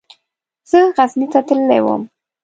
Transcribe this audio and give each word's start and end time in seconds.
زه 0.71 0.79
غزني 0.97 1.27
ته 1.33 1.39
تللی 1.47 1.79
وم. 1.85 2.01